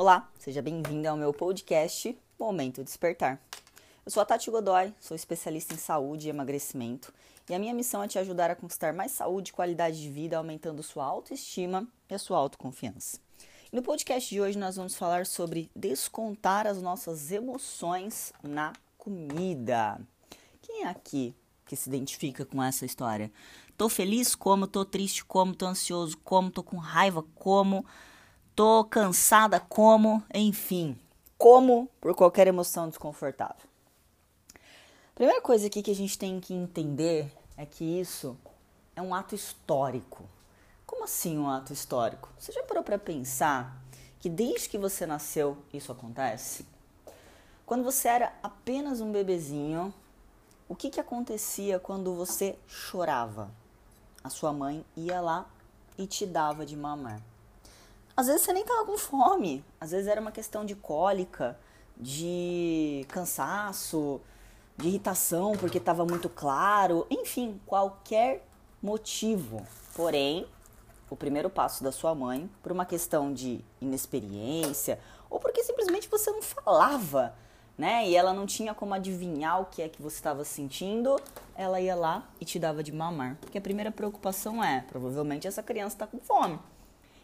[0.00, 3.38] Olá, seja bem-vindo ao meu podcast Momento Despertar.
[4.02, 7.12] Eu sou a Tati Godoy, sou especialista em saúde e emagrecimento,
[7.50, 10.38] e a minha missão é te ajudar a conquistar mais saúde e qualidade de vida,
[10.38, 13.18] aumentando sua autoestima e a sua autoconfiança.
[13.70, 20.00] E no podcast de hoje nós vamos falar sobre descontar as nossas emoções na comida.
[20.62, 21.34] Quem é aqui
[21.66, 23.30] que se identifica com essa história?
[23.76, 27.84] Tô feliz como, tô triste como, tô ansioso como, tô com raiva como,
[28.60, 30.94] tô cansada como, enfim,
[31.38, 33.66] como por qualquer emoção desconfortável.
[35.14, 38.36] Primeira coisa aqui que a gente tem que entender é que isso
[38.94, 40.24] é um ato histórico.
[40.84, 42.28] Como assim um ato histórico?
[42.38, 43.82] Você já parou para pensar
[44.18, 46.66] que desde que você nasceu isso acontece?
[47.64, 49.94] Quando você era apenas um bebezinho,
[50.68, 53.50] o que, que acontecia quando você chorava?
[54.22, 55.46] a sua mãe ia lá
[55.96, 57.22] e te dava de mamar.
[58.20, 61.58] Às vezes você nem tava com fome, às vezes era uma questão de cólica,
[61.96, 64.20] de cansaço,
[64.76, 68.46] de irritação porque estava muito claro, enfim, qualquer
[68.82, 69.66] motivo.
[69.94, 70.46] Porém,
[71.08, 76.30] o primeiro passo da sua mãe, por uma questão de inexperiência ou porque simplesmente você
[76.30, 77.34] não falava
[77.78, 78.06] né?
[78.06, 81.18] E ela não tinha como adivinhar o que é que você estava sentindo,
[81.56, 83.38] ela ia lá e te dava de mamar.
[83.40, 86.58] Porque a primeira preocupação é, provavelmente essa criança está com fome.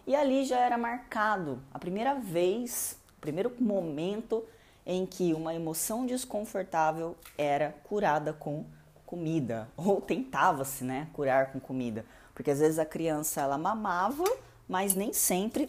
[0.07, 4.45] E ali já era marcado a primeira vez, o primeiro momento
[4.87, 8.65] em que uma emoção desconfortável era curada com
[9.05, 14.25] comida, ou tentava-se, né, curar com comida, porque às vezes a criança ela mamava,
[14.69, 15.69] mas nem sempre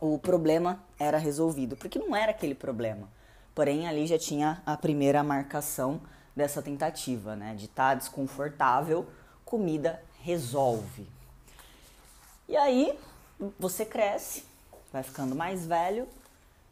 [0.00, 3.08] o problema era resolvido, porque não era aquele problema.
[3.54, 6.00] Porém, ali já tinha a primeira marcação
[6.34, 7.54] dessa tentativa, né?
[7.54, 9.06] De estar tá desconfortável,
[9.44, 11.06] comida resolve.
[12.48, 12.98] E aí,
[13.58, 14.44] você cresce,
[14.92, 16.08] vai ficando mais velho.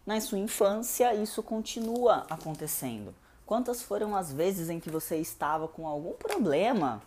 [0.07, 3.15] Na sua infância, isso continua acontecendo.
[3.47, 7.03] Quantas foram as vezes em que você estava com algum problema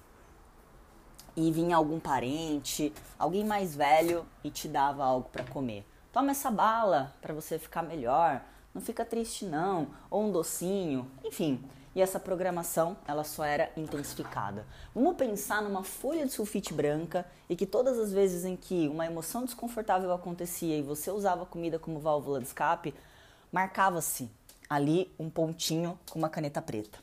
[1.35, 5.85] e vinha algum parente, alguém mais velho e te dava algo para comer?
[6.12, 8.41] Toma essa bala para você ficar melhor
[8.73, 11.63] não fica triste não, ou um docinho, enfim.
[11.95, 14.65] E essa programação, ela só era intensificada.
[14.95, 19.05] Vamos pensar numa folha de sulfite branca e que todas as vezes em que uma
[19.05, 22.95] emoção desconfortável acontecia e você usava a comida como válvula de escape,
[23.51, 24.29] marcava-se
[24.67, 26.97] ali um pontinho com uma caneta preta.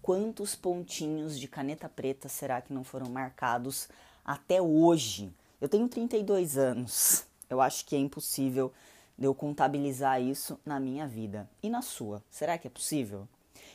[0.00, 3.88] Quantos pontinhos de caneta preta será que não foram marcados
[4.24, 5.32] até hoje?
[5.60, 7.26] Eu tenho 32 anos.
[7.50, 8.72] Eu acho que é impossível
[9.18, 12.22] eu contabilizar isso na minha vida e na sua.
[12.30, 13.26] Será que é possível?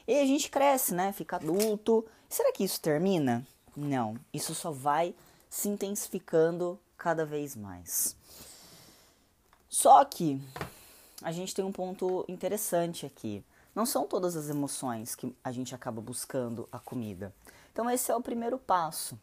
[0.08, 1.12] E a gente cresce, né?
[1.12, 2.06] Fica adulto.
[2.30, 3.46] Será que isso termina?
[3.76, 5.16] Não, isso só vai
[5.50, 8.16] se intensificando cada vez mais.
[9.70, 10.42] Só que
[11.22, 13.44] a gente tem um ponto interessante aqui.
[13.74, 17.34] Não são todas as emoções que a gente acaba buscando a comida.
[17.72, 19.20] Então, esse é o primeiro passo.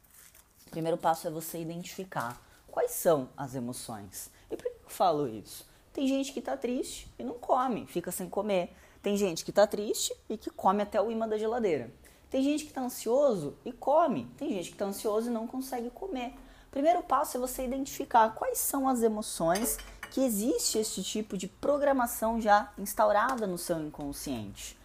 [0.67, 4.31] O primeiro passo é você identificar quais são as emoções.
[4.51, 5.65] E por que eu falo isso?
[5.93, 8.75] Tem gente que tá triste e não come, fica sem comer.
[9.03, 11.91] Tem gente que tá triste e que come até o imã da geladeira.
[12.31, 14.31] Tem gente que tá ansioso e come.
[14.37, 16.35] Tem gente que tá ansioso e não consegue comer.
[16.71, 19.79] Primeiro passo é você identificar quais são as emoções
[20.11, 24.79] que existe esse tipo de programação já instaurada no seu inconsciente.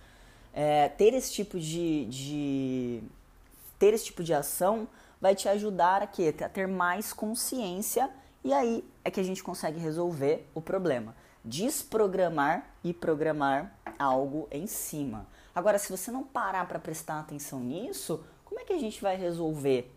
[0.53, 3.03] É, ter esse tipo de, de
[3.78, 4.88] ter esse tipo de ação
[5.20, 6.34] vai te ajudar a, quê?
[6.44, 8.09] a ter mais consciência
[8.44, 11.16] e aí é que a gente consegue resolver o problema.
[11.44, 15.28] Desprogramar e programar algo em cima.
[15.53, 19.16] Agora, se você não parar para prestar atenção nisso, como é que a gente vai
[19.16, 19.91] resolver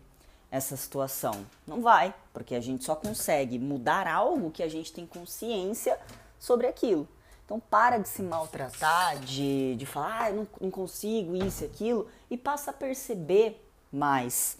[0.51, 1.45] essa situação?
[1.67, 5.99] Não vai, porque a gente só consegue mudar algo que a gente tem consciência
[6.39, 7.07] sobre aquilo.
[7.45, 11.67] Então para de se maltratar, de, de falar, ah, eu não, não consigo isso e
[11.67, 14.57] aquilo, e passa a perceber mais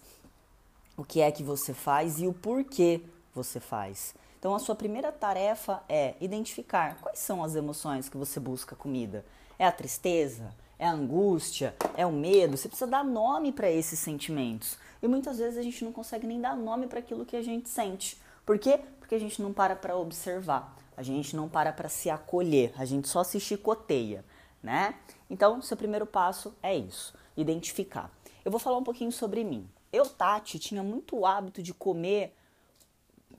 [0.98, 3.02] o que é que você faz e o porquê
[3.34, 4.14] você faz.
[4.40, 9.26] Então, a sua primeira tarefa é identificar quais são as emoções que você busca comida.
[9.60, 10.56] É a tristeza?
[10.80, 11.76] É a angústia?
[11.98, 12.56] É o medo?
[12.56, 14.78] Você precisa dar nome para esses sentimentos.
[15.04, 17.68] E muitas vezes a gente não consegue nem dar nome para aquilo que a gente
[17.68, 18.18] sente.
[18.46, 18.80] Por quê?
[19.00, 20.74] Porque a gente não para para observar.
[20.96, 22.74] A gente não para para se acolher.
[22.78, 24.24] A gente só se chicoteia,
[24.64, 24.96] né?
[25.30, 28.10] Então, seu primeiro passo é isso: identificar.
[28.46, 29.70] Eu vou falar um pouquinho sobre mim.
[29.92, 32.36] Eu, Tati, tinha muito hábito de comer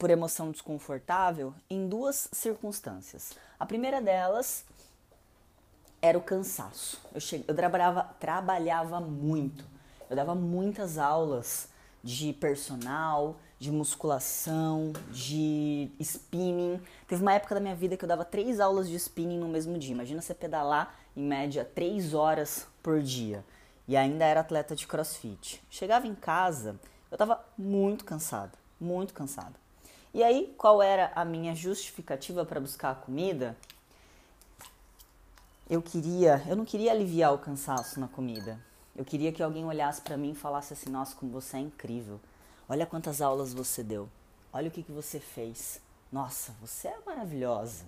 [0.01, 3.35] por emoção desconfortável em duas circunstâncias.
[3.59, 4.65] A primeira delas
[6.01, 6.99] era o cansaço.
[7.15, 7.45] Eu, che...
[7.47, 9.63] eu trabalhava, trabalhava muito.
[10.09, 11.69] Eu dava muitas aulas
[12.03, 16.81] de personal, de musculação, de spinning.
[17.07, 19.79] Teve uma época da minha vida que eu dava três aulas de spinning no mesmo
[19.79, 19.93] dia.
[19.93, 23.45] Imagina você pedalar em média três horas por dia.
[23.87, 25.63] E ainda era atleta de crossfit.
[25.69, 26.81] Chegava em casa,
[27.11, 29.61] eu estava muito cansada, muito cansada.
[30.13, 33.57] E aí, qual era a minha justificativa para buscar a comida?
[35.69, 38.59] Eu queria, eu não queria aliviar o cansaço na comida.
[38.97, 42.21] Eu queria que alguém olhasse para mim e falasse assim: "Nossa, como você é incrível.
[42.69, 44.09] Olha quantas aulas você deu.
[44.53, 45.81] Olha o que, que você fez.
[46.11, 47.85] Nossa, você é maravilhosa.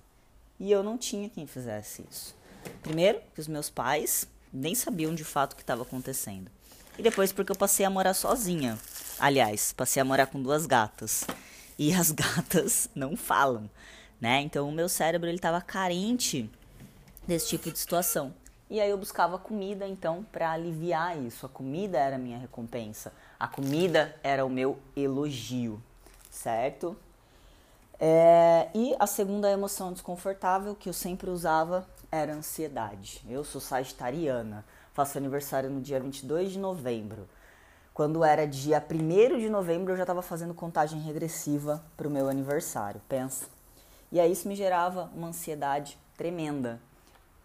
[0.61, 2.37] E eu não tinha quem fizesse isso.
[2.83, 6.49] Primeiro, que os meus pais nem sabiam de fato o que estava acontecendo.
[6.97, 8.79] E depois, porque eu passei a morar sozinha.
[9.19, 11.25] Aliás, passei a morar com duas gatas.
[11.83, 13.69] E as gatas não falam,
[14.21, 14.41] né?
[14.41, 16.49] Então, o meu cérebro ele estava carente
[17.27, 18.33] desse tipo de situação.
[18.71, 21.45] E aí eu buscava comida, então, para aliviar isso.
[21.45, 23.13] A comida era a minha recompensa.
[23.37, 25.83] A comida era o meu elogio,
[26.31, 26.97] certo?
[27.99, 33.25] É, e a segunda emoção desconfortável que eu sempre usava era ansiedade.
[33.29, 37.29] Eu sou sagitariana, faço aniversário no dia 22 de novembro.
[37.95, 42.27] Quando era dia 1 de novembro, eu já estava fazendo contagem regressiva para o meu
[42.27, 43.47] aniversário, pensa.
[44.11, 46.81] E aí isso me gerava uma ansiedade tremenda.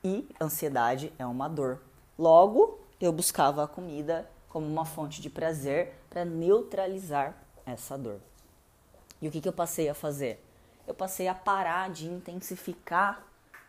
[0.01, 1.81] E ansiedade é uma dor.
[2.17, 7.35] Logo, eu buscava a comida como uma fonte de prazer para neutralizar
[7.65, 8.19] essa dor.
[9.21, 10.41] E o que, que eu passei a fazer?
[10.87, 13.21] Eu passei a parar de intensificar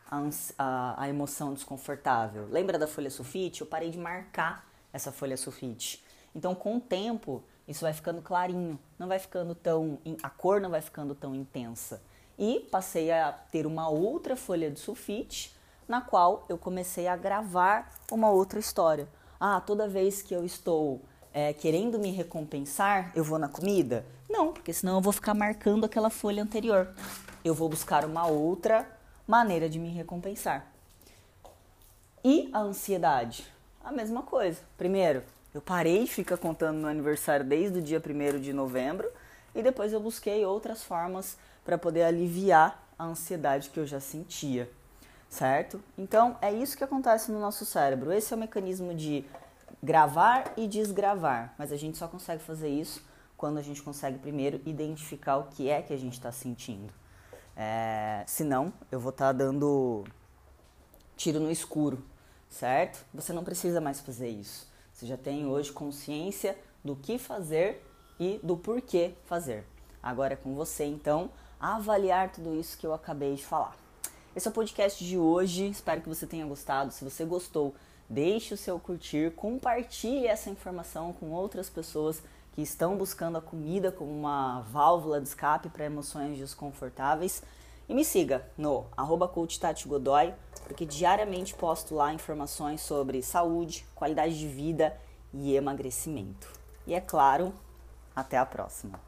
[0.09, 0.23] a,
[0.57, 2.47] a, a emoção desconfortável.
[2.51, 3.63] Lembra da folha sulfite?
[3.63, 6.07] Eu parei de marcar essa folha sulfite.
[6.35, 9.99] Então, com o tempo, isso vai ficando clarinho, não vai ficando tão.
[10.23, 12.01] a cor não vai ficando tão intensa.
[12.39, 15.55] E passei a ter uma outra folha de sulfite,
[15.87, 19.09] na qual eu comecei a gravar uma outra história.
[19.41, 21.01] Ah, toda vez que eu estou
[21.33, 24.05] é, querendo me recompensar, eu vou na comida?
[24.29, 26.89] Não, porque senão eu vou ficar marcando aquela folha anterior.
[27.45, 28.89] Eu vou buscar uma outra
[29.27, 30.67] maneira de me recompensar.
[32.25, 33.47] E a ansiedade?
[33.83, 34.61] A mesma coisa.
[34.77, 35.23] Primeiro,
[35.59, 39.11] eu parei de ficar contando meu aniversário desde o dia 1 de novembro
[39.55, 44.71] e depois eu busquei outras formas para poder aliviar a ansiedade que eu já sentia
[45.29, 45.83] certo?
[45.97, 48.13] Então é isso que acontece no nosso cérebro.
[48.13, 49.25] Esse é o mecanismo de
[49.83, 53.05] gravar e desgravar, mas a gente só consegue fazer isso
[53.37, 56.93] quando a gente consegue primeiro identificar o que é que a gente está sentindo.
[57.57, 60.05] É, senão, eu vou estar tá dando
[61.17, 62.05] tiro no escuro,
[62.49, 63.05] certo?
[63.15, 64.67] Você não precisa mais fazer isso.
[64.99, 67.87] Você já tem hoje consciência do que fazer
[68.19, 69.65] e do porquê fazer.
[70.03, 71.31] Agora é com você, então,
[71.61, 73.77] avaliar tudo isso que eu acabei de falar.
[74.35, 75.69] Esse é o podcast de hoje.
[75.69, 76.91] Espero que você tenha gostado.
[76.91, 77.77] Se você gostou,
[78.11, 82.21] deixe o seu curtir, compartilhe essa informação com outras pessoas
[82.53, 87.41] que estão buscando a comida como uma válvula de escape para emoções desconfortáveis.
[87.89, 89.27] E me siga no arroba
[89.87, 94.95] Godoy, porque diariamente posto lá informações sobre saúde, qualidade de vida
[95.33, 96.53] e emagrecimento.
[96.87, 97.53] E é claro,
[98.15, 99.08] até a próxima.